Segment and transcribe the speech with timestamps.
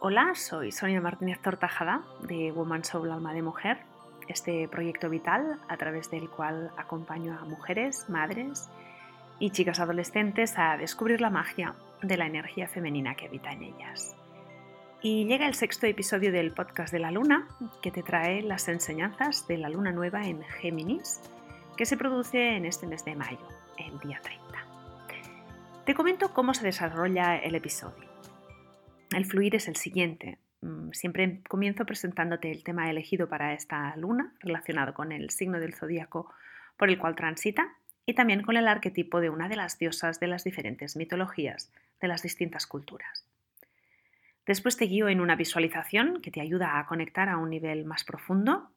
[0.00, 3.78] Hola, soy Sonia Martínez Tortajada de Woman Soul Alma de Mujer,
[4.28, 8.68] este proyecto vital a través del cual acompaño a mujeres, madres
[9.40, 14.14] y chicas adolescentes a descubrir la magia de la energía femenina que habita en ellas.
[15.02, 17.48] Y llega el sexto episodio del podcast de la luna,
[17.82, 21.20] que te trae las enseñanzas de la luna nueva en Géminis,
[21.76, 24.44] que se produce en este mes de mayo, el día 30.
[25.84, 28.07] Te comento cómo se desarrolla el episodio.
[29.10, 30.38] El fluir es el siguiente.
[30.60, 35.74] Mm, siempre comienzo presentándote el tema elegido para esta luna, relacionado con el signo del
[35.74, 36.32] zodíaco
[36.76, 37.74] por el cual transita,
[38.08, 42.08] y también con el arquetipo de una de las diosas de las diferentes mitologías de
[42.08, 43.26] las distintas culturas.
[44.46, 48.04] Después te guío en una visualización que te ayuda a conectar a un nivel más
[48.04, 48.70] profundo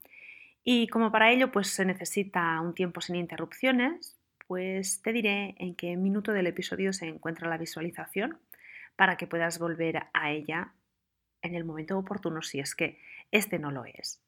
[0.66, 4.18] y como para ello pues se necesita un tiempo sin interrupciones,
[4.48, 8.38] pues te diré en qué minuto del episodio se encuentra la visualización
[8.96, 10.74] para que puedas volver a ella
[11.42, 13.00] en el momento oportuno si es que
[13.32, 14.22] este no lo es.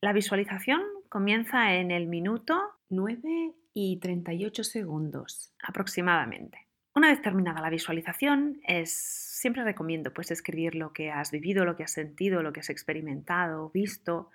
[0.00, 6.66] La visualización comienza en el minuto 9 y 38 segundos aproximadamente.
[6.94, 11.76] Una vez terminada la visualización, es, siempre recomiendo pues escribir lo que has vivido, lo
[11.76, 14.30] que has sentido, lo que has experimentado, visto,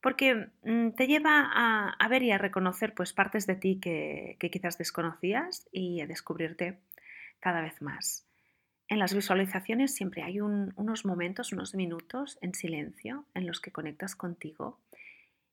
[0.00, 4.50] porque mm, te lleva a, ver y a reconocer pues partes de ti que, que
[4.50, 6.80] quizás desconocías y a descubrirte
[7.38, 8.26] cada vez más.
[8.88, 14.14] En las visualizaciones siempre hay unos momentos, unos minutos en silencio en los que conectas
[14.14, 14.78] contigo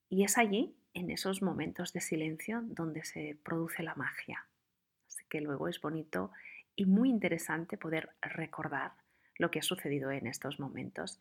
[0.10, 4.48] y es allí, en esos momentos de silencio, donde se produce la magia.
[5.08, 6.32] Así que luego es bonito
[6.76, 8.94] y muy interesante poder recordar
[9.38, 11.20] lo que ha sucedido en estos momentos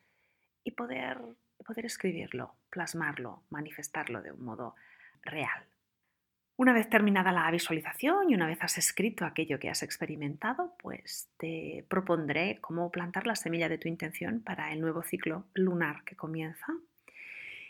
[0.65, 1.19] y poder,
[1.65, 4.75] poder escribirlo, plasmarlo, manifestarlo de un modo
[5.23, 5.65] real.
[6.59, 11.31] Una vez terminada la visualización y una vez has escrito aquello que has experimentado, pues
[11.37, 16.17] te propondré cómo plantar la semilla de tu intención para el nuevo ciclo lunar que
[16.17, 16.67] comienza.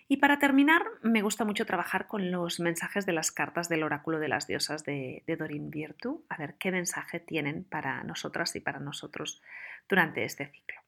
[0.09, 4.21] Y para terminar, me gusta mucho trabajar con los mensajes de las cartas del oráculo
[4.21, 8.81] de las diosas de, Dorin Virtu, a ver qué mensaje tienen para nosotras y para
[8.81, 9.43] nosotros
[9.87, 10.81] durante este ciclo.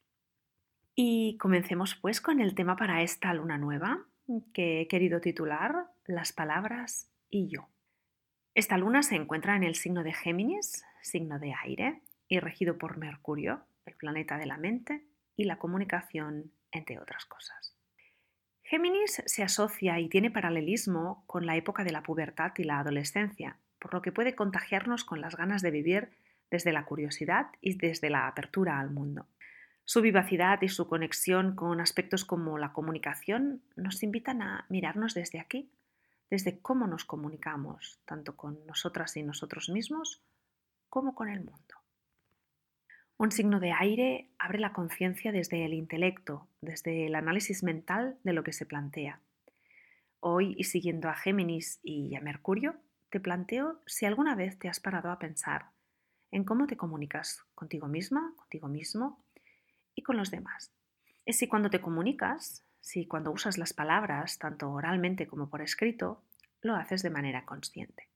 [0.95, 4.07] Y comencemos pues con el tema para esta luna nueva,
[4.55, 7.69] que he querido titular Las palabras y yo.
[8.61, 12.99] Esta luna se encuentra en el signo de Géminis, signo de aire, y regido por
[12.99, 15.03] Mercurio, el planeta de la mente
[15.35, 17.75] y la comunicación, entre otras cosas.
[18.63, 23.57] Géminis se asocia y tiene paralelismo con la época de la pubertad y la adolescencia,
[23.79, 26.11] por lo que puede contagiarnos con las ganas de vivir
[26.51, 29.27] desde la curiosidad y desde la apertura al mundo.
[29.87, 35.41] Su vivacidad y su conexión con aspectos como la comunicación nos invitan a mirarnos desde
[35.41, 35.71] aquí,
[36.31, 40.23] desde cómo nos comunicamos, tanto con nosotras y nosotros mismos,
[40.89, 41.75] como con el mundo.
[43.17, 48.33] Un signo de aire abre la conciencia desde el intelecto, desde el análisis mental de
[48.33, 49.21] lo que se plantea.
[50.21, 52.77] Hoy, y siguiendo a Géminis y a Mercurio,
[53.11, 55.67] te planteo si alguna vez te has parado a pensar
[56.31, 59.23] en cómo te comunicas contigo misma, contigo mismo
[59.95, 60.73] y con los demás.
[61.27, 66.23] Es si cuando te comunicas si cuando usas las palabras, tanto oralmente como por escrito,
[66.63, 68.09] lo haces de manera consciente.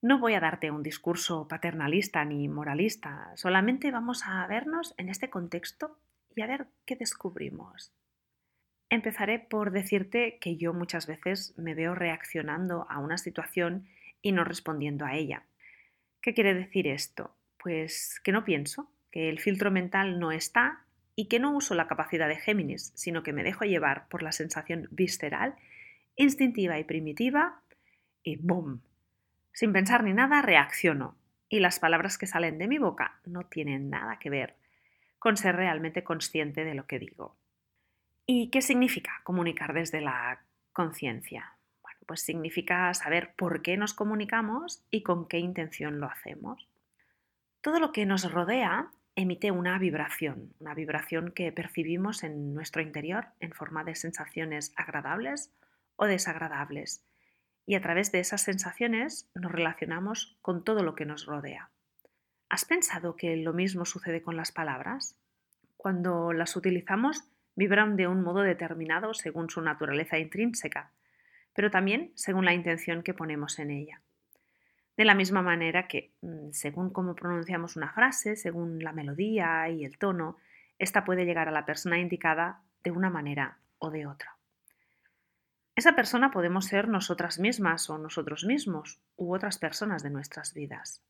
[0.00, 5.30] No voy a darte un discurso paternalista ni moralista, solamente vamos a vernos en este
[5.30, 5.98] contexto
[6.34, 7.92] y a ver qué descubrimos.
[8.90, 13.86] Empezaré por decirte que yo muchas veces me veo reaccionando a una situación
[14.20, 15.44] y no respondiendo a ella.
[16.20, 17.34] ¿Qué quiere decir esto?
[17.56, 20.84] Pues que no pienso, que el filtro mental no está
[21.14, 24.32] y que no uso la capacidad de Géminis, sino que me dejo llevar por la
[24.32, 25.56] sensación visceral,
[26.16, 27.60] instintiva y primitiva
[28.22, 28.82] y ¡boom!
[29.52, 31.16] Sin pensar ni nada, reacciono.
[31.48, 34.56] Y las palabras que salen de mi boca no tienen nada que ver
[35.18, 37.36] con ser realmente consciente de lo que digo.
[38.26, 40.42] ¿Y qué significa comunicar desde la
[40.72, 41.54] conciencia?
[41.80, 46.66] Bueno, pues significa saber por qué nos comunicamos y con qué intención lo hacemos.
[47.60, 53.26] Todo lo que nos rodea emite una vibración, una vibración que percibimos en nuestro interior
[53.40, 55.52] en forma de sensaciones agradables
[55.96, 57.04] o desagradables.
[57.66, 61.70] Y a través de esas sensaciones nos relacionamos con todo lo que nos rodea.
[62.48, 65.16] ¿Has pensado que lo mismo sucede con las palabras?
[65.76, 67.24] Cuando las utilizamos,
[67.54, 70.92] vibran de un modo determinado según su naturaleza intrínseca,
[71.54, 74.02] pero también según la intención que ponemos en ella.
[74.96, 79.84] De la misma manera que, mm, según cómo pronunciamos una frase, según la melodía y
[79.84, 80.36] el tono,
[80.78, 84.36] esta puede llegar a la persona indicada de una manera o de otra.
[85.74, 91.02] Esa persona podemos ser nosotras mismas o nosotros mismos u otras personas de nuestras vidas.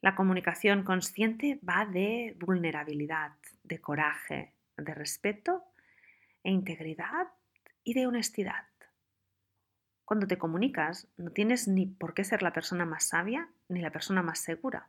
[0.00, 3.32] La comunicación consciente va de vulnerabilidad,
[3.64, 5.64] de coraje, de respeto
[6.44, 7.28] e integridad
[7.82, 8.66] y de honestidad.
[10.06, 13.90] Cuando te comunicas, no tienes ni por qué ser la persona más sabia ni la
[13.90, 14.86] persona más segura.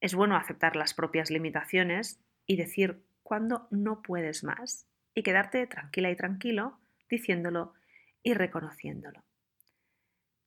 [0.00, 6.10] Es bueno aceptar las propias limitaciones y decir cuándo no puedes más y quedarte tranquila
[6.10, 7.74] y tranquilo diciéndolo
[8.24, 9.22] y reconociéndolo.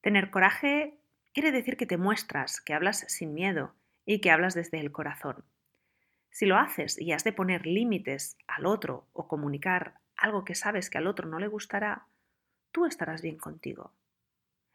[0.01, 0.99] Tener coraje
[1.33, 3.75] quiere decir que te muestras, que hablas sin miedo
[4.05, 5.45] y que hablas desde el corazón.
[6.31, 10.89] Si lo haces y has de poner límites al otro o comunicar algo que sabes
[10.89, 12.07] que al otro no le gustará,
[12.71, 13.94] tú estarás bien contigo.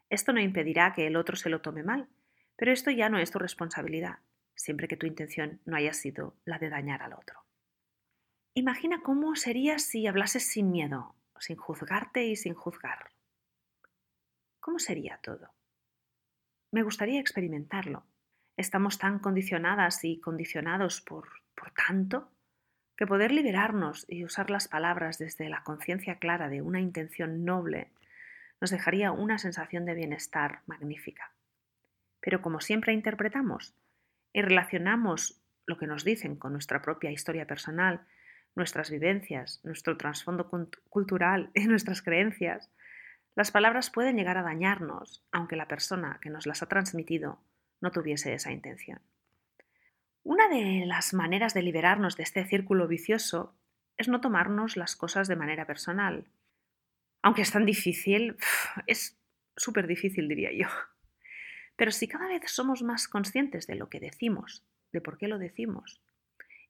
[0.09, 2.09] Esto no impedirá que el otro se lo tome mal,
[2.55, 4.19] pero esto ya no es tu responsabilidad,
[4.55, 7.45] siempre que tu intención no haya sido la de dañar al otro.
[8.53, 13.11] Imagina cómo sería si hablases sin miedo, sin juzgarte y sin juzgar.
[14.59, 15.53] ¿Cómo sería todo?
[16.71, 18.05] Me gustaría experimentarlo.
[18.57, 22.31] Estamos tan condicionadas y condicionados por, por tanto
[22.97, 27.91] que poder liberarnos y usar las palabras desde la conciencia clara de una intención noble
[28.61, 31.31] nos dejaría una sensación de bienestar magnífica.
[32.21, 33.75] Pero como siempre interpretamos
[34.33, 38.05] y relacionamos lo que nos dicen con nuestra propia historia personal,
[38.55, 40.49] nuestras vivencias, nuestro trasfondo
[40.89, 42.71] cultural y nuestras creencias,
[43.35, 47.39] las palabras pueden llegar a dañarnos, aunque la persona que nos las ha transmitido
[47.81, 49.01] no tuviese esa intención.
[50.25, 53.55] Una de las maneras de liberarnos de este círculo vicioso
[53.95, 56.25] es no tomarnos las cosas de manera personal.
[57.21, 58.35] Aunque es tan difícil,
[58.87, 59.21] es
[59.55, 60.67] súper difícil diría yo.
[61.75, 65.37] Pero si cada vez somos más conscientes de lo que decimos, de por qué lo
[65.37, 66.01] decimos,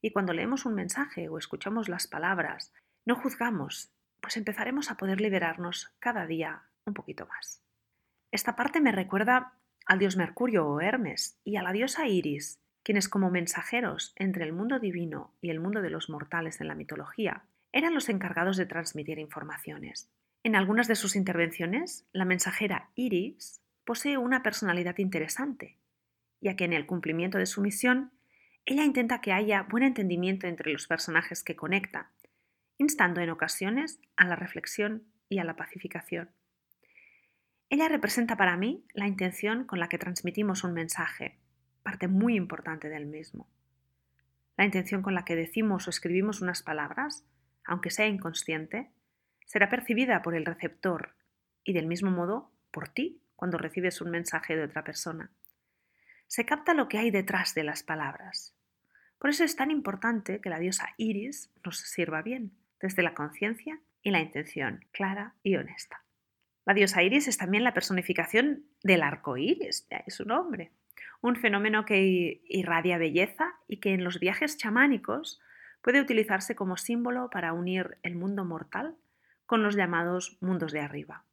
[0.01, 2.73] y cuando leemos un mensaje o escuchamos las palabras,
[3.05, 7.63] no juzgamos, pues empezaremos a poder liberarnos cada día un poquito más.
[8.31, 9.53] Esta parte me recuerda
[9.85, 14.53] al dios Mercurio o Hermes y a la diosa Iris, quienes como mensajeros entre el
[14.53, 17.43] mundo divino y el mundo de los mortales en la mitología,
[17.73, 20.07] eran los encargados de transmitir informaciones.
[20.43, 25.79] En algunas de sus intervenciones, la mensajera Iris posee una personalidad interesante,
[26.41, 28.11] ya que en el cumplimiento de su misión
[28.67, 32.11] ella intenta que haya buen entendimiento entre los personajes que conecta,
[32.77, 36.29] instando en ocasiones a la reflexión y a la pacificación.
[37.71, 41.39] Ella representa para mí la intención con la que transmitimos un mensaje,
[41.85, 43.47] parte muy importante del mismo.
[44.57, 47.23] La intención con la que decimos o escribimos unas palabras,
[47.63, 48.91] aunque sea inconsciente,
[49.45, 51.15] será percibida por el receptor
[51.63, 55.31] y del mismo modo por ti cuando recibes un mensaje de otra persona
[56.27, 58.53] se capta lo que hay detrás de las palabras.
[59.17, 63.79] Por eso es tan importante que la diosa Iris nos sirva bien, desde la conciencia
[64.01, 66.03] y la intención clara y honesta.
[66.65, 70.71] La diosa Iris es también la personificación del arco iris, es su nombre,
[71.25, 75.42] un fenómeno que irradia belleza y que en los viajes chamánicos
[75.81, 78.95] puede utilizarse como símbolo para unir el mundo mortal
[79.48, 81.24] con los llamados mundos de arriba.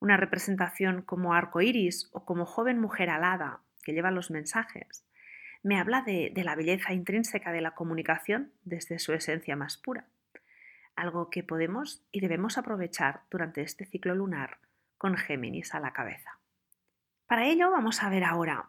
[0.00, 5.06] Una representación como arco iris o como joven mujer alada que lleva los mensajes,
[5.62, 10.08] me habla de, la belleza intrínseca de la comunicación desde su esencia más pura,
[10.94, 14.58] algo que podemos y debemos aprovechar durante este ciclo lunar
[14.98, 16.38] con Géminis a la cabeza.
[17.26, 18.68] Para ello vamos a ver ahora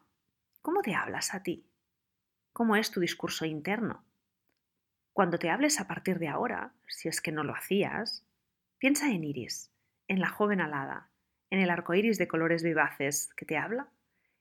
[0.62, 1.66] cómo te hablas a ti,
[2.54, 4.06] cómo es tu discurso interno.
[5.14, 8.26] Cuando te hables a partir de ahora, si es que no lo hacías,
[8.78, 9.72] piensa en Iris,
[10.08, 11.10] en la joven alada,
[11.50, 13.90] en el arco iris de colores vivaces que te habla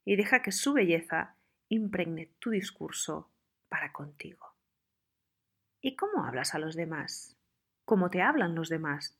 [0.05, 1.37] y deja que su belleza
[1.69, 3.31] impregne tu discurso
[3.69, 4.55] para contigo.
[5.81, 7.37] ¿Y cómo hablas a los demás?
[7.85, 9.19] ¿Cómo te hablan los demás?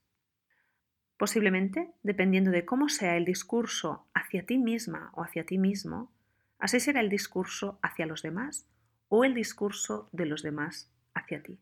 [1.17, 6.13] Posiblemente, dependiendo de cómo sea el discurso hacia ti misma o hacia ti mismo,
[6.61, 8.67] así será el discurso hacia los demás
[9.09, 11.59] o el discurso de los demás hacia ti.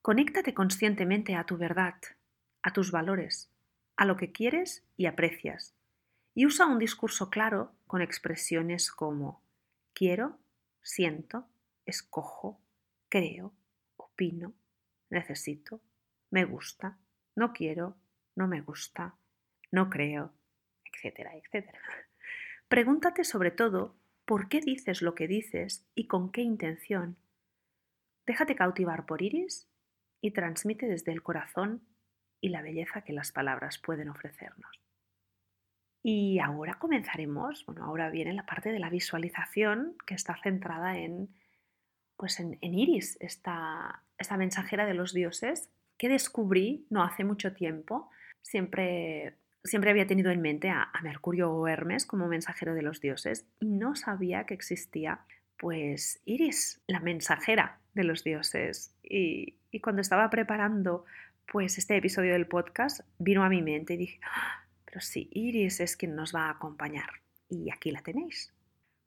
[0.00, 1.94] Conéctate conscientemente a tu verdad,
[2.62, 3.50] a tus valores,
[3.96, 5.76] a lo que quieres y aprecias,
[6.34, 9.42] y usa un discurso claro con expresiones como
[9.92, 10.38] quiero,
[10.82, 11.46] siento,
[11.86, 12.60] escojo,
[13.08, 13.52] creo,
[13.96, 14.54] opino,
[15.10, 15.80] necesito,
[16.30, 16.98] me gusta,
[17.36, 17.96] no quiero,
[18.34, 19.14] no me gusta,
[19.70, 20.32] no creo,
[20.84, 21.78] etcétera, etcétera.
[22.72, 27.18] Pregúntate sobre todo por qué dices lo que dices y con qué intención.
[28.24, 29.68] Déjate cautivar por Iris
[30.22, 31.86] y transmite desde el corazón
[32.40, 34.80] y la belleza que las palabras pueden ofrecernos.
[36.02, 41.28] Y ahora comenzaremos, bueno, ahora viene la parte de la visualización que está centrada en,
[42.16, 48.08] pues en, Iris, esta, esta mensajera de los dioses que descubrí no hace mucho tiempo.
[48.40, 53.46] Siempre siempre había tenido en mente a, Mercurio o Hermes como mensajero de los dioses
[53.60, 55.20] y no sabía que existía
[55.56, 58.96] pues Iris, la mensajera de los dioses.
[59.02, 61.04] Y, cuando estaba preparando
[61.50, 65.80] pues este episodio del podcast, vino a mi mente y dije, ah, pero sí, Iris
[65.80, 67.22] es quien nos va a acompañar.
[67.48, 68.52] Y aquí la tenéis.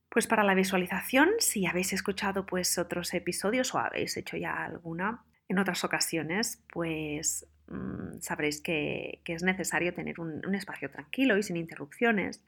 [0.10, 5.24] Pues para la visualización, si habéis escuchado pues otros episodios o habéis hecho ya alguna
[5.48, 11.58] en otras ocasiones, pues Mm, sabréis que, es necesario tener un, espacio tranquilo y sin
[11.58, 12.44] interrupciones.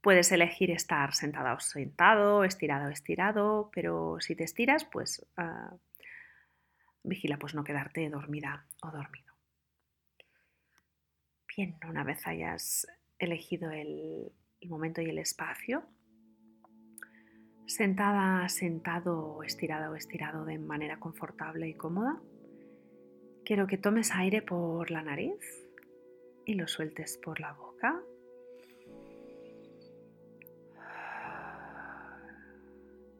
[0.00, 5.74] Puedes elegir estar sentada o sentado, estirado o estirado, pero si te estiras, pues ah,
[7.02, 9.34] vigila pues no quedarte dormida o dormido.
[11.56, 12.86] Bien, una vez hayas
[13.18, 15.84] elegido el, el momento y el espacio,
[17.66, 22.20] sentada, sentado, estirada o estirado de manera confortable y cómoda,
[23.44, 25.40] Quiero que tomes aire por la nariz
[26.44, 28.00] y lo sueltes por la boca.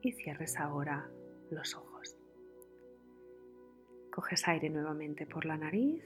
[0.03, 1.11] Y cierres ahora
[1.51, 2.17] los ojos.
[4.11, 6.05] Coges aire nuevamente por la nariz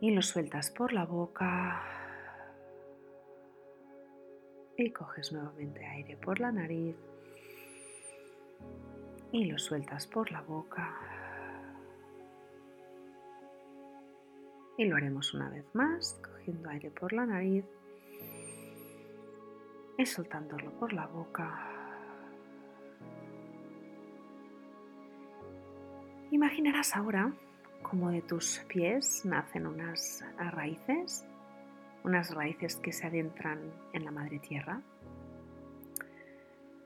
[0.00, 1.82] y lo sueltas por la boca.
[4.76, 6.96] Y coges nuevamente aire por la nariz
[9.32, 11.13] y lo sueltas por la boca.
[14.76, 17.64] Y lo haremos una vez más, cogiendo aire por la nariz
[19.96, 21.70] y soltándolo por la boca.
[26.30, 27.32] Imaginarás ahora
[27.82, 31.24] como de tus pies nacen unas raíces,
[32.02, 33.60] unas raíces que se adentran
[33.92, 34.80] en la madre tierra.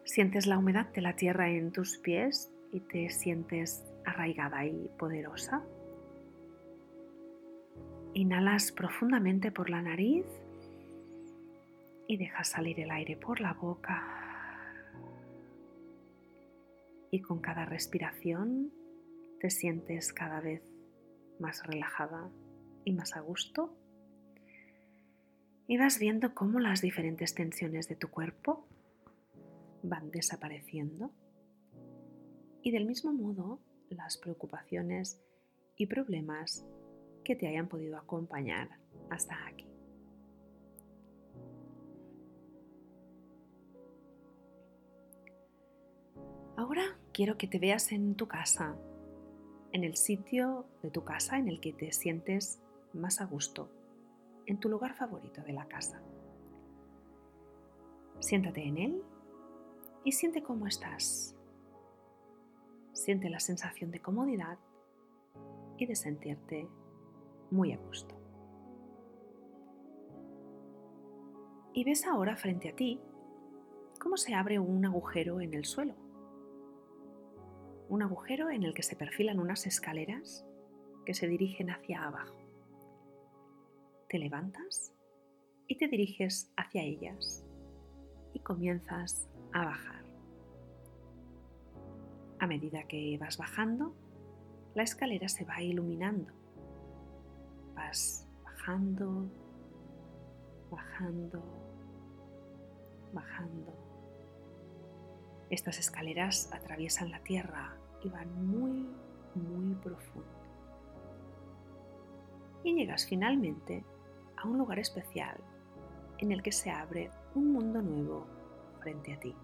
[0.05, 5.63] Sientes la humedad de la tierra en tus pies y te sientes arraigada y poderosa.
[8.15, 10.25] Inhalas profundamente por la nariz
[12.07, 14.03] y dejas salir el aire por la boca.
[17.11, 18.73] Y con cada respiración
[19.41, 20.63] te sientes cada vez
[21.39, 22.31] más relajada
[22.85, 23.77] y más a gusto.
[25.67, 28.67] Y vas viendo cómo las diferentes tensiones de tu cuerpo
[29.83, 31.13] van desapareciendo.
[32.63, 33.61] Y del mismo modo,
[33.91, 35.21] las preocupaciones
[35.77, 36.65] y problemas
[37.29, 38.71] que te hayan podido acompañar
[39.11, 39.67] hasta aquí.
[46.57, 48.79] Ahora quiero que te veas en tu casa,
[49.73, 52.63] en el sitio de tu casa en el que te sientes
[52.95, 53.71] más a gusto,
[54.47, 56.01] en tu lugar favorito de la casa.
[58.21, 59.03] Siéntate en él
[60.03, 61.37] y siente cómo estás.
[62.95, 64.59] Siente la sensación de comodidad
[65.77, 66.67] y de sentirte
[67.51, 68.15] muy a gusto.
[71.73, 73.01] Y ves ahora frente a ti
[74.01, 75.95] cómo se abre un agujero en el suelo.
[77.89, 80.45] Un agujero en el que se perfilan unas escaleras
[81.07, 82.37] que se dirigen hacia abajo.
[84.09, 84.93] Te levantas
[85.67, 87.47] y te diriges hacia ellas
[88.33, 90.05] y comienzas a bajar.
[92.41, 93.95] A medida que vas bajando,
[94.75, 96.33] la escalera se va iluminando
[98.45, 99.31] bajando,
[100.71, 101.43] bajando,
[103.13, 103.73] bajando.
[105.51, 108.87] Estas escaleras atraviesan la tierra y van muy,
[109.35, 110.29] muy profundo.
[112.65, 113.85] Y llegas finalmente
[114.37, 115.39] a un lugar especial
[116.19, 118.27] en el que se abre un mundo nuevo
[118.81, 119.35] frente a ti.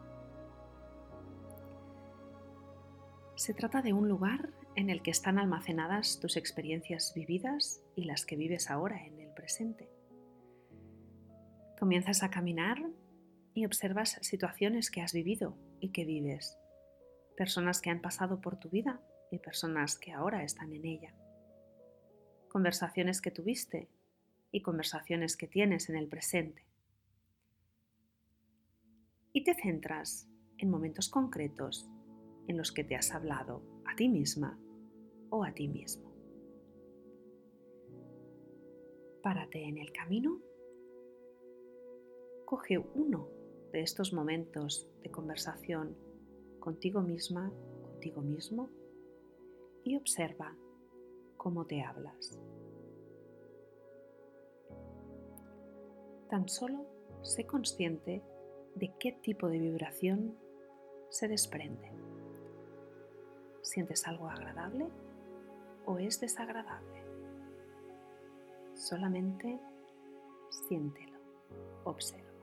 [3.37, 8.27] Se trata de un lugar en el que están almacenadas tus experiencias vividas y las
[8.27, 9.89] que vives ahora en el presente.
[11.79, 12.79] Comienzas a caminar
[13.55, 16.59] y observas situaciones que has vivido y que vives,
[17.37, 19.01] personas que han pasado por tu vida
[19.31, 21.15] y personas que ahora están en ella,
[22.49, 23.89] conversaciones que tuviste
[24.51, 26.65] y conversaciones que tienes en el presente.
[29.33, 30.29] Y te centras
[30.59, 31.89] en momentos concretos
[32.47, 34.59] en los que te has hablado a ti misma
[35.35, 36.13] o a ti mismo.
[39.21, 40.41] Párate en el camino,
[42.45, 43.29] coge uno
[43.73, 45.97] de estos momentos de conversación
[46.61, 48.71] contigo misma, contigo mismo,
[49.83, 50.57] y observa
[51.37, 52.39] cómo te hablas.
[56.31, 56.87] Tan solo
[57.23, 58.23] sé consciente
[58.77, 60.39] de qué tipo de vibración
[61.11, 61.91] se desprende.
[63.63, 64.87] ¿Sientes algo agradable
[65.87, 67.03] o es desagradable?
[68.75, 69.61] Solamente
[70.51, 71.19] siéntelo,
[71.85, 72.34] observa.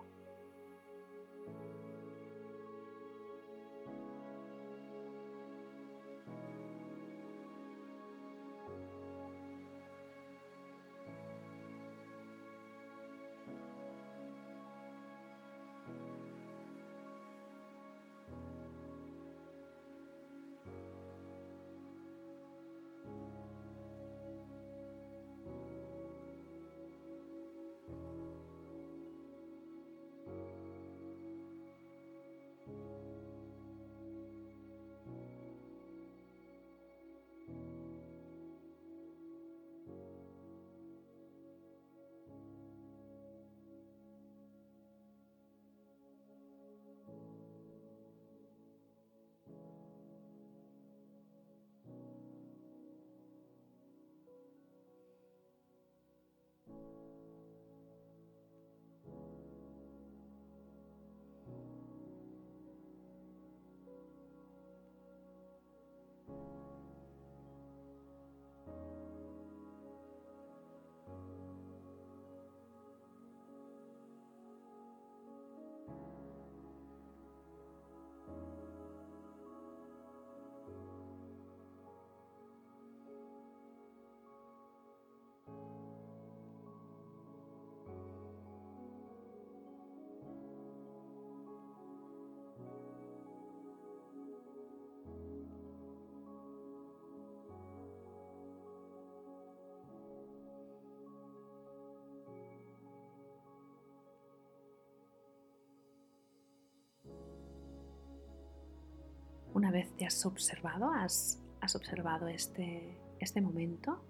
[109.61, 111.39] Una vez te has observado, has,
[111.75, 114.03] observado este, este momento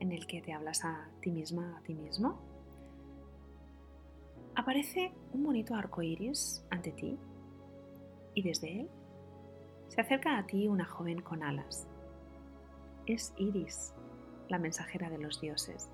[0.00, 2.40] en el que te hablas a ti misma, a ti mismo,
[4.56, 7.16] aparece un bonito arco iris ante ti
[8.34, 8.90] y desde él
[9.86, 11.86] se acerca a ti una joven con alas.
[13.06, 13.94] Es Iris,
[14.48, 15.88] la mensajera de los dioses.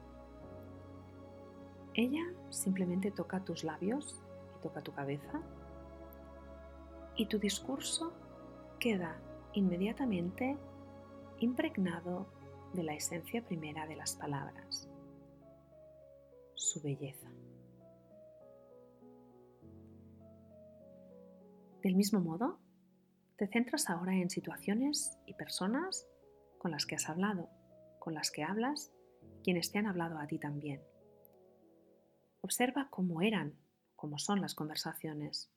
[1.92, 4.22] Ella simplemente toca tus labios
[4.56, 5.42] y toca tu cabeza
[7.14, 8.14] y tu discurso
[8.78, 9.20] queda
[9.52, 10.56] inmediatamente
[11.38, 12.26] impregnado
[12.74, 14.88] de la esencia primera de las palabras,
[16.54, 17.30] su belleza.
[21.82, 22.58] Del mismo modo,
[23.36, 26.06] te centras ahora en situaciones y personas
[26.58, 27.48] con las que has hablado,
[27.98, 28.92] con las que hablas,
[29.44, 30.82] quienes te han hablado a ti también.
[32.40, 33.54] Observa cómo eran,
[33.94, 35.50] cómo son las conversaciones.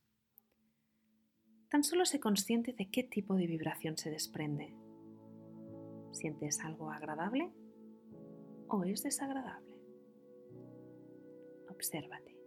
[1.70, 4.76] Tan solo sé consciente de qué tipo de vibración se desprende.
[6.12, 7.54] ¿Sientes algo agradable
[8.68, 9.76] o es desagradable?
[11.70, 12.39] Obsérvate.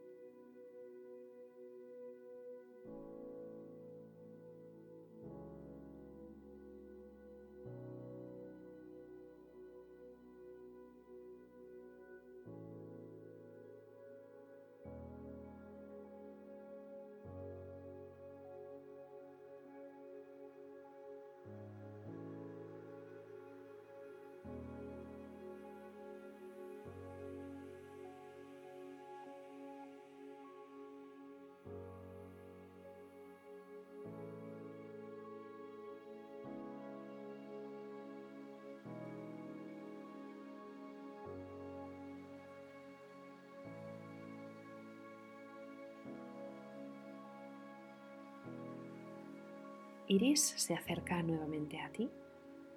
[50.12, 52.10] Iris se acerca nuevamente a ti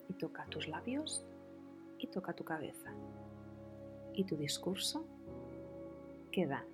[0.07, 1.25] y toca tus labios
[1.99, 2.93] y toca tu cabeza.
[4.13, 5.05] Y tu discurso
[6.31, 6.65] queda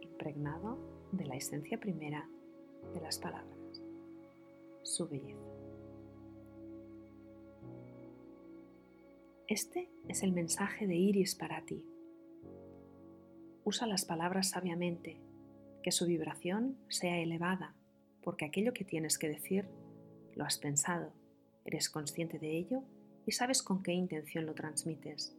[0.00, 0.78] impregnado
[1.12, 2.28] de la esencia primera
[2.92, 3.80] de las palabras,
[4.82, 5.38] su belleza.
[9.46, 11.84] Este es el mensaje de Iris para ti.
[13.62, 15.20] Usa las palabras sabiamente,
[15.84, 17.76] que su vibración sea elevada,
[18.22, 19.68] porque aquello que tienes que decir
[20.40, 21.12] lo has pensado,
[21.66, 22.82] eres consciente de ello
[23.26, 25.36] y sabes con qué intención lo transmites,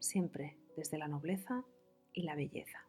[0.00, 1.64] siempre desde la nobleza
[2.12, 2.80] y la belleza.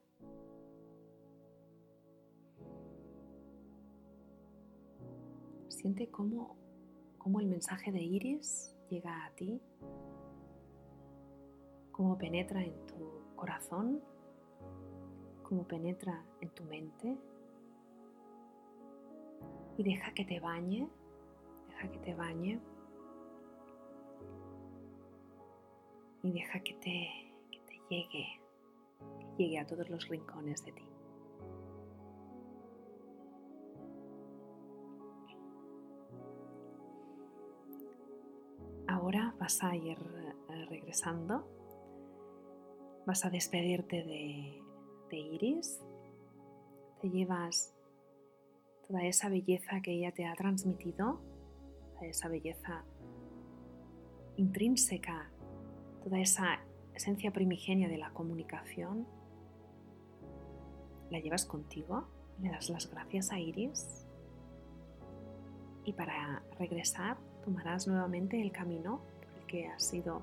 [5.68, 6.58] Siente cómo,
[7.20, 9.62] cómo el mensaje de Iris llega a ti,
[11.92, 14.02] cómo penetra en tu corazón,
[15.44, 17.16] cómo penetra en tu mente
[19.78, 20.90] y deja que te bañe
[21.78, 22.60] deja que te bañe
[26.24, 28.26] y deja que te, que te llegue
[29.38, 30.84] llegue a todos los rincones de ti.
[38.88, 40.00] Ahora vas a ir
[40.50, 41.48] eh, regresando,
[43.06, 44.60] vas a despedirte de,
[45.12, 45.80] de Iris,
[47.00, 47.76] te llevas
[48.88, 51.22] toda esa belleza que ella te ha transmitido,
[52.06, 52.84] esa belleza
[54.38, 55.30] intrínseca,
[56.04, 56.60] toda esa
[56.94, 59.08] esencia primigenia de la comunicación,
[61.10, 62.08] la llevas contigo,
[62.42, 64.06] le das las gracias a Iris
[65.86, 70.22] y para regresar tomarás nuevamente el camino por el que has ido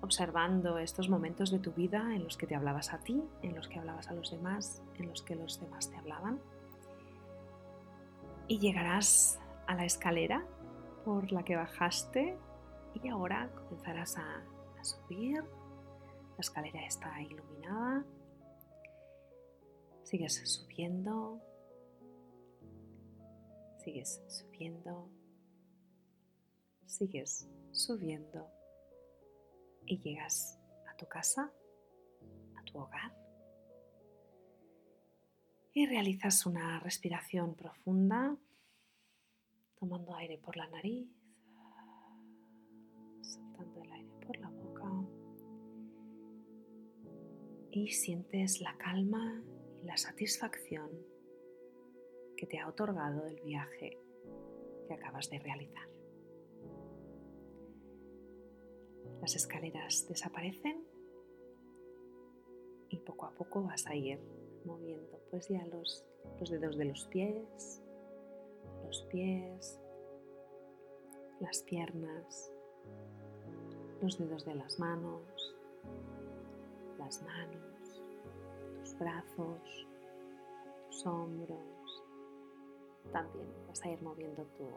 [0.00, 3.66] observando estos momentos de tu vida en los que te hablabas a ti, en los
[3.66, 6.38] que hablabas a los demás, en los que los demás te hablaban.
[8.46, 10.44] Y llegarás a la escalera
[11.08, 12.36] por la que bajaste
[12.92, 14.44] y ahora comenzarás a,
[14.82, 15.42] subir.
[15.42, 18.04] La escalera está iluminada.
[20.02, 21.40] Sigues subiendo.
[23.78, 25.08] Sigues subiendo.
[26.84, 28.46] Sigues subiendo.
[29.86, 30.60] Y llegas
[30.92, 31.50] a tu casa,
[32.54, 33.16] a tu hogar.
[35.72, 38.36] Y realizas una respiración profunda,
[39.78, 41.08] tomando aire por la nariz
[47.70, 49.42] y sientes la calma
[49.82, 50.90] y la satisfacción
[52.36, 53.98] que te ha otorgado el viaje
[54.86, 55.88] que acabas de realizar.
[59.20, 60.84] Las escaleras desaparecen
[62.88, 64.18] y poco a poco vas a ir
[64.64, 66.04] moviendo pues ya los,
[66.40, 67.82] los dedos de los pies,
[68.84, 69.80] los pies,
[71.40, 72.52] las piernas,
[74.00, 75.56] los dedos de las manos,
[76.98, 78.02] las manos,
[78.78, 79.86] tus brazos,
[80.86, 82.02] tus hombros.
[83.12, 84.68] También vas a ir moviendo tu,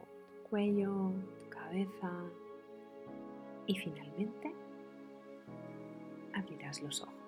[0.50, 2.12] cuello, tu cabeza
[3.68, 4.54] y finalmente
[6.34, 7.21] abrirás los ojos.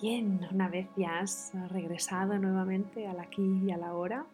[0.00, 4.26] Bien, una vez ya has regresado nuevamente al aquí y a la hora,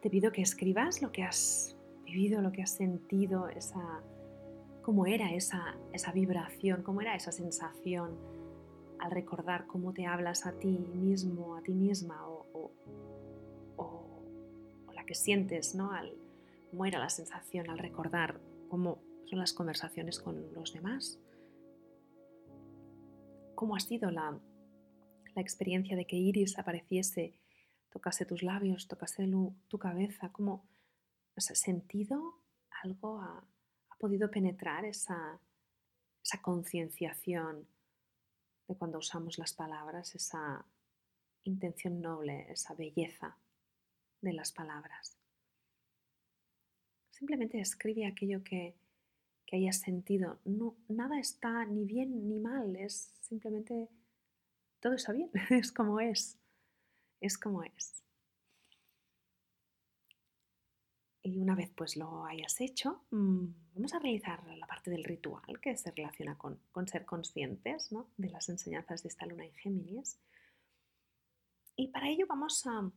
[0.00, 4.00] te pido que escribas lo que has vivido, lo que has sentido, esa,
[4.82, 8.16] cómo era esa, esa vibración, cómo era esa sensación
[9.00, 12.70] al recordar cómo te hablas a ti mismo, a ti misma, o,
[14.94, 15.90] la que sientes, ¿no?
[15.90, 16.14] Al,
[16.70, 21.18] cómo era la sensación al recordar cómo son las conversaciones con los demás,
[23.60, 24.40] cómo ha sido la,
[25.34, 27.38] la experiencia de que Iris apareciese,
[27.90, 29.28] tocase tus labios, tocase
[29.68, 30.66] tu cabeza, cómo
[31.36, 32.40] has sentido
[32.82, 33.46] algo, ha,
[33.98, 35.38] podido penetrar esa,
[36.24, 37.68] esa concienciación
[38.66, 40.64] de cuando usamos las palabras, esa
[41.44, 43.36] intención noble, esa belleza
[44.22, 45.18] de las palabras.
[47.10, 48.74] Simplemente escribe aquello que,
[49.50, 50.38] que hayas sentido.
[50.44, 53.88] No, nada está ni bien ni mal, es simplemente
[54.78, 56.38] todo está bien, es como es,
[57.20, 58.04] es como es.
[61.22, 65.60] Y una vez pues lo hayas hecho, mm, vamos a realizar la parte del ritual
[65.60, 70.18] que se relaciona con, ser conscientes de las enseñanzas de esta luna en Géminis.
[71.76, 72.90] Y para ello vamos a,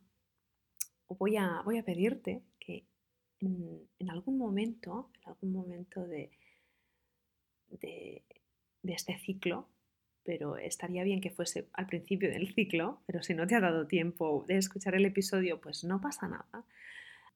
[1.07, 2.87] o voy a, voy a pedirte que
[3.39, 6.31] en, algún momento, en algún momento de,
[7.81, 8.23] de,
[8.83, 9.67] este ciclo,
[10.23, 13.87] pero estaría bien que fuese al principio del ciclo, pero si no te ha dado
[13.87, 16.65] tiempo de escuchar el episodio, pues no pasa nada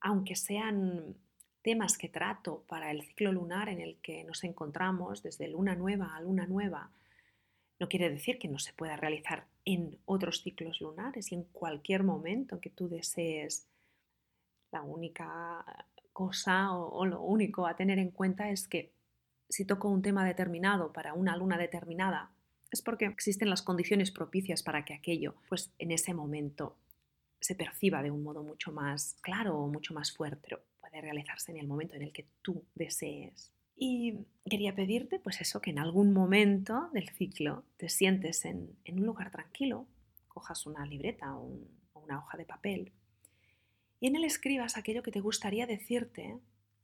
[0.02, 1.16] aunque sean
[1.62, 6.16] temas que trato para el ciclo lunar en el que nos encontramos desde luna nueva
[6.16, 6.92] a luna nueva,
[7.80, 12.04] no quiere decir que no se pueda realizar en otros ciclos lunares y en cualquier
[12.04, 13.68] momento que tú desees.
[14.72, 15.64] La única
[16.12, 18.94] cosa o, lo único a tener en cuenta es que
[19.50, 22.32] si toco un tema determinado para una luna determinada,
[22.72, 26.78] es porque existen las condiciones propicias para que aquello, pues en ese momento
[27.40, 31.52] se perciba de un modo mucho más claro o mucho más fuerte, pero puede realizarse
[31.52, 33.54] en el momento en el que tú desees.
[33.76, 39.06] Y quería pedirte, pues eso, que en algún momento del ciclo te sientes en, un
[39.06, 39.86] lugar tranquilo,
[40.28, 41.60] cojas una libreta o,
[41.94, 42.92] o una hoja de papel
[44.00, 46.40] y en él escribas aquello que te gustaría decirte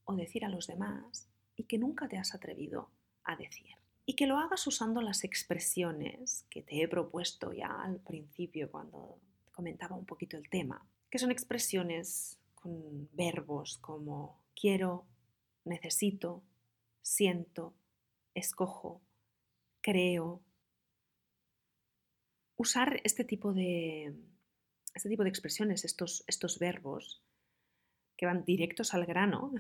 [0.06, 1.30] o decir a los demás
[1.64, 2.92] y que nunca te has atrevido
[3.24, 3.72] a decir.
[4.06, 9.22] Y que lo hagas usando las expresiones que te he propuesto ya al principio cuando
[9.54, 15.06] comentaba un poquito el tema, que son expresiones con verbos como quiero,
[15.64, 16.44] necesito,
[17.02, 17.74] siento,
[18.34, 19.02] escojo,
[19.80, 20.42] creo.
[22.58, 24.14] Usar este tipo de,
[24.94, 27.22] este tipo de expresiones, estos, estos verbos
[28.18, 29.54] que van directos al grano,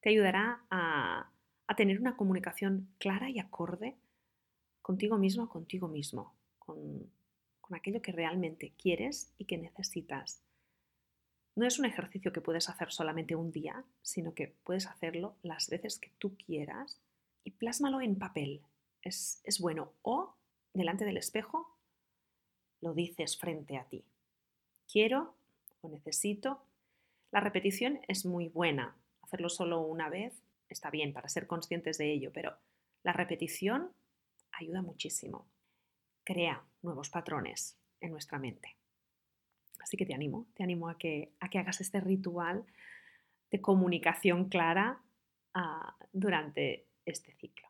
[0.00, 1.30] te ayudará a,
[1.76, 3.96] tener una comunicación clara y acorde
[4.82, 7.08] contigo mismo contigo mismo, con,
[7.70, 10.42] aquello que realmente quieres y que necesitas.
[11.54, 15.70] No es un ejercicio que puedes hacer solamente un día, sino que puedes hacerlo las
[15.70, 17.00] veces que tú quieras
[17.44, 18.62] y plásmalo en papel.
[19.02, 19.92] Es bueno.
[20.02, 20.34] O
[20.74, 21.78] delante del espejo
[22.80, 24.04] lo dices frente a ti.
[24.90, 25.36] Quiero
[25.80, 26.64] o necesito.
[27.30, 28.96] La repetición es muy buena.
[29.30, 32.58] Hacerlo solo una vez está bien para ser conscientes de ello, pero
[33.04, 33.92] la repetición
[34.50, 35.46] ayuda muchísimo.
[36.24, 38.76] Crea nuevos patrones en nuestra mente.
[39.78, 42.66] Así que te animo, te animo a que, a que hagas este ritual
[43.52, 45.00] de comunicación clara
[45.54, 47.68] ah, durante este ciclo.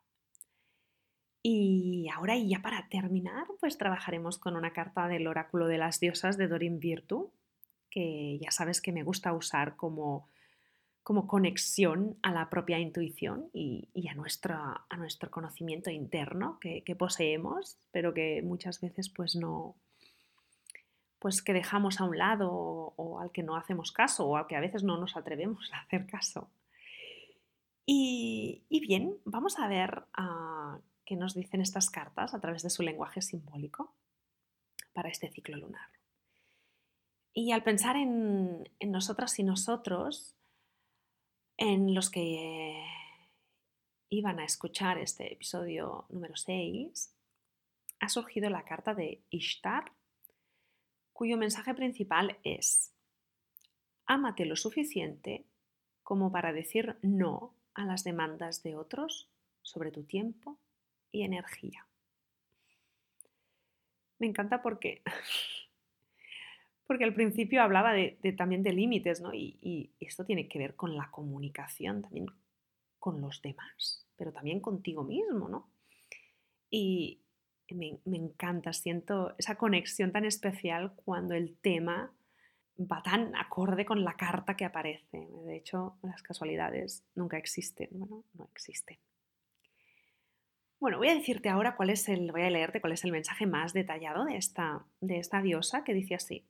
[1.43, 6.01] Y ahora, y ya para terminar, pues trabajaremos con una carta del oráculo de las
[6.01, 7.35] diosas de Dorin Virtu,
[7.91, 10.27] que ya sabes que me gusta usar como,
[11.03, 17.79] como conexión a la propia intuición y, a, nuestro, a, nuestro, conocimiento interno que, poseemos,
[17.91, 19.77] pero que muchas veces pues no,
[21.19, 24.57] pues que dejamos a un lado o, al que no hacemos caso o al que
[24.57, 26.51] a veces no nos atrevemos a hacer caso.
[27.87, 32.85] Y, bien, vamos a ver ah, qué nos dicen estas cartas a través de su
[32.85, 33.97] lenguaje simbólico
[34.93, 35.89] para este ciclo lunar.
[37.33, 40.37] Y al pensar en, en nosotras y nosotros,
[41.61, 42.87] en los que
[44.09, 47.15] iban a escuchar este episodio número 6,
[48.01, 49.93] ha surgido la carta de Ishtar
[51.13, 52.95] cuyo mensaje principal es,
[54.07, 55.45] ámate lo suficiente
[56.03, 59.29] como para decir no a las demandas de otros
[59.61, 60.59] sobre tu tiempo
[61.13, 61.87] y energía.
[64.19, 65.03] Me encanta porque,
[66.91, 67.95] porque al principio hablaba
[68.37, 69.33] también de límites, ¿no?
[69.33, 72.27] Y, y esto tiene que ver con la comunicación, también
[72.99, 75.71] con los demás, pero también contigo mismo, ¿no?
[76.69, 77.23] Y,
[77.71, 82.13] me, encanta, siento esa conexión tan especial cuando el tema
[82.77, 85.29] va tan acorde con la carta que aparece.
[85.47, 87.91] De hecho, las casualidades nunca existen.
[87.93, 88.99] Bueno, no existen.
[90.81, 93.47] Bueno, voy a decirte ahora cuál es el, voy a leerte cuál es el mensaje
[93.47, 96.50] más detallado de esta, de esta diosa que dice así.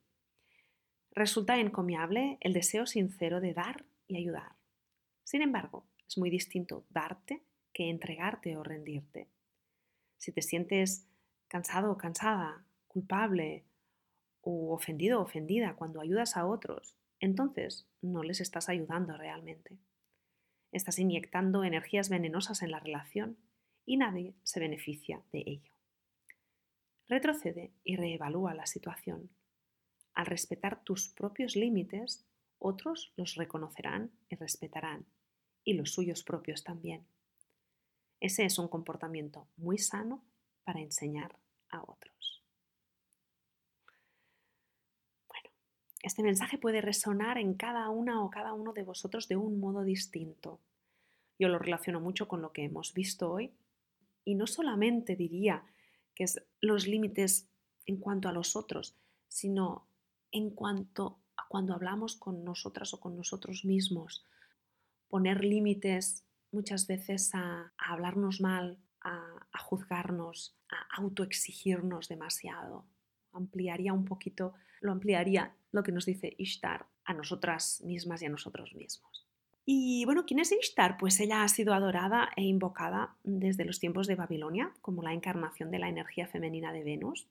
[1.12, 4.56] Resulta encomiable el deseo sincero de dar y ayudar.
[5.24, 7.42] Sin embargo, es muy distinto darte
[7.72, 9.28] que entregarte o rendirte.
[10.16, 11.06] Si te sientes
[11.48, 13.64] cansado o cansada, culpable
[14.40, 19.78] o ofendido o ofendida cuando ayudas a otros, entonces no les estás ayudando realmente.
[20.72, 23.36] Estás inyectando energías venenosas en la relación
[23.84, 25.72] y nadie se beneficia de ello.
[27.08, 29.30] Retrocede y reevalúa la situación.
[30.20, 32.26] Al respetar tus propios límites,
[32.58, 35.06] otros los reconocerán y respetarán,
[35.64, 37.06] y los suyos propios también.
[38.20, 40.22] Ese es un comportamiento muy sano
[40.62, 41.38] para enseñar
[41.70, 42.44] a otros.
[45.26, 45.48] Bueno,
[46.02, 49.84] este mensaje puede resonar en cada una o cada uno de vosotros de un modo
[49.84, 50.60] distinto.
[51.38, 53.54] Yo lo relaciono mucho con lo que hemos visto hoy
[54.26, 55.64] y no solamente diría
[56.14, 57.48] que es los límites
[57.86, 59.88] en cuanto a los otros, sino
[60.32, 64.26] en cuanto a cuando hablamos con nosotras o con nosotros mismos.
[65.08, 72.86] Poner límites muchas veces a, hablarnos mal, a, juzgarnos, a autoexigirnos demasiado.
[73.32, 78.30] Ampliaría un poquito, lo ampliaría lo que nos dice Ishtar a nosotras mismas y a
[78.30, 79.26] nosotros mismos.
[79.64, 80.96] Y bueno, ¿quién es Ishtar?
[80.98, 85.70] Pues ella ha sido adorada e invocada desde los tiempos de Babilonia como la encarnación
[85.70, 87.28] de la energía femenina de Venus.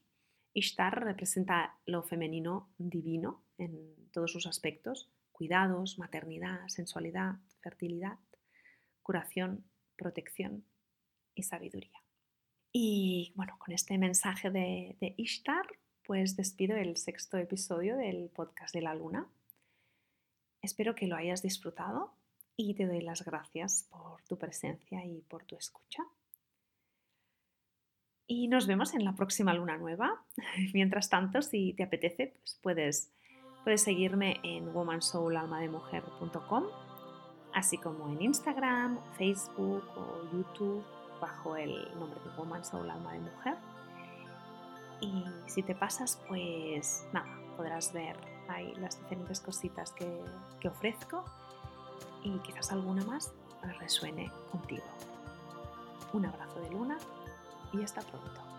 [0.52, 8.18] Ishtar representa lo femenino divino en todos sus aspectos, cuidados, maternidad, sensualidad, fertilidad,
[9.02, 9.64] curación,
[9.96, 10.64] protección
[11.34, 12.02] y sabiduría.
[12.72, 15.66] Y bueno, con este mensaje de, de Ishtar,
[16.04, 19.28] pues despido el sexto episodio del podcast de la luna.
[20.62, 22.14] Espero que lo hayas disfrutado
[22.56, 26.04] y te doy las gracias por tu presencia y por tu escucha.
[28.30, 30.22] Y nos vemos en la próxima luna nueva.
[30.72, 33.12] Mientras tanto, si te apetece, pues puedes,
[33.64, 36.64] puedes seguirme en womansoulalmademujer.com,
[37.52, 40.84] así como en Instagram, Facebook o YouTube
[41.20, 43.56] bajo el nombre de Woman Soul Alma de Mujer.
[45.00, 48.16] Y si te pasas, pues nada, podrás ver
[48.46, 50.06] ahí las diferentes cositas que,
[50.60, 51.24] que ofrezco
[52.22, 53.32] y quizás alguna más
[53.80, 54.84] resuene contigo.
[56.12, 56.96] Un abrazo de luna
[57.72, 58.49] y hasta pronto.